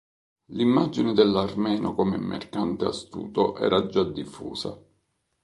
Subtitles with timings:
[0.53, 4.75] L'immagine dell'armeno come "mercante astuto" era già diffusa.